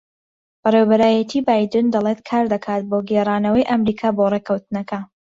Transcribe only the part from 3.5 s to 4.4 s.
ئەمریکا بۆ